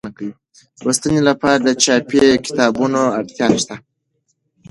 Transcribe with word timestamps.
د 0.77 0.79
لوستنې 0.83 1.21
لپاره 1.29 1.57
د 1.61 1.67
چاپي 1.83 2.21
کتابونو 2.45 3.01
اړتیا 3.19 3.47
شته. 3.61 3.75